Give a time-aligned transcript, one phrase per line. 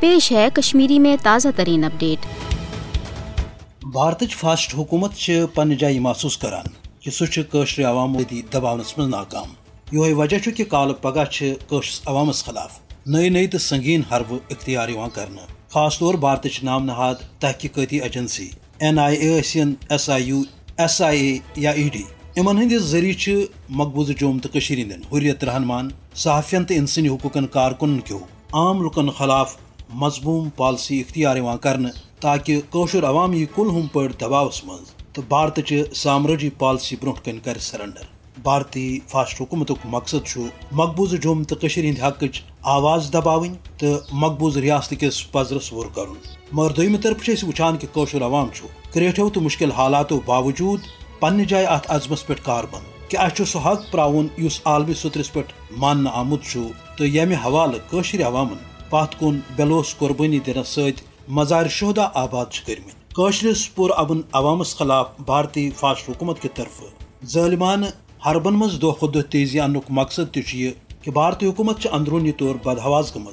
[0.00, 2.26] پیش ہے کشمیری میں تازہ ترین اپڈیٹ۔
[3.84, 6.64] بھارت فاسٹ حکومت پنہ جائیں محسوس کران
[7.00, 8.16] کہ سہ عوام
[8.52, 9.48] دباونس من ناکام۔
[9.92, 11.24] یہ وجہ کہ کال پگہ
[12.06, 18.00] عوامس خلاف۔ نئی نئی تو سنگین حرب اختیار کرنا خاص طور بھارت نام نہاد تحقیقاتی
[18.00, 20.42] agency. N I A ثن S I U
[20.76, 22.02] S I A یا ای ڈی
[22.36, 23.36] ان ہند ذریعہ
[23.68, 28.18] مقبوضہ جوم تو ہند حریت رہنمان صحافین تو انسانی حقوقن کارکن کیو۔
[28.52, 29.56] عام لکن خلاف
[29.94, 31.88] مضموم پالسی اختیار کرنے
[32.20, 37.12] تاکہ قشر عوام یہ کل ہم پہ دباؤس مز تو بھارت چہ سامرجی پالسی برو
[37.12, 38.04] کن کر سرنڈر۔
[38.42, 40.38] بھارتی فاسٹ حکومت مقصد
[40.72, 42.24] مقبوض جوم تو ہند حق
[42.62, 46.06] آواز دباون تو مقبوض ریاست کس پزرس ور کر
[46.52, 48.48] مگر دم طرف وچان کہ قشر عوام
[48.90, 50.80] کریٹو تو مشکل حالاتو باوجود
[51.20, 55.40] پنہ جائے ات عزمس پہ کاربند کہ اچھا سہ حق پراؤن اس عالمی سترس پہ
[55.76, 56.56] مان آمت
[56.98, 63.14] تو یم حوالہ قشر عوامن پت کن بلوس قربانی دنس ست مزار شہدا آباد کرمت
[63.14, 66.82] قشرس پور ابن عوامس خلاف بھارتی فاسٹ حکومت کی طرف
[67.32, 67.84] ظالمان
[68.26, 70.40] حربن مز دہ کھت دہ تیزی ان مقصد تہ
[71.02, 73.28] کہ بھارتی حکومت اندرونی طور بدہواز گم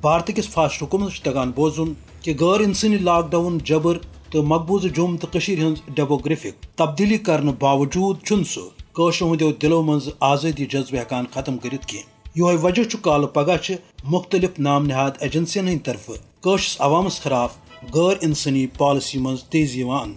[0.00, 3.98] بھارت کس فاسٹ حکومت تگان بوزن کہ غیر انسانی لاک ڈاؤن، جبر
[4.30, 9.98] تو مقبوضہ جوم تو ہز ڈیموگرافک تبدیلی کرنے باوجود چھ سہ ہندو دلو من
[10.32, 11.98] آزادی جذبہ ہکان ختم کرت کی
[12.36, 13.54] یہ وجہ کال پگہ
[14.04, 17.56] مختلف نام نہاد ایجنسین ہند طرف۔ قشس عوامس خلاف
[17.94, 20.12] غیر انسانی پالسی من تیزی ان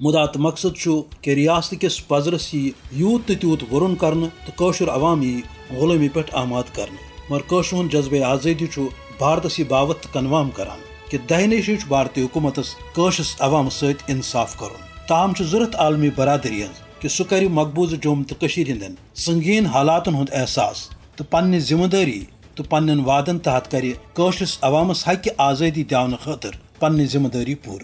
[0.00, 0.88] مدات مقصد
[1.20, 6.08] کہ ریاست کس پزرس یہ یوت تو تیوت ورن کرنے تو قشر عوام یہ غلامی
[6.08, 8.66] پہ آماد کرنے مگر قشر ہند جذبہ آزادی
[9.18, 12.58] بھارتس یہ باوت کنوام کران کہ دہنے شی بھارتی حکومت
[12.92, 18.22] قشس عوام ست انصاف کرن۔ تاہم ضرورت عالمی برادری ہز کہ سہ کر مقبوضہ جوم
[18.22, 18.82] تو ہند
[19.14, 20.88] سنگین حالاتن ہند احساس۔
[21.20, 22.20] تو پنہ ذمہ داری
[22.54, 27.80] تو پنن وعدن تحت کرشرس عوامس حقہ آزادی دونوں خاطر پنہ ذمہ داری پور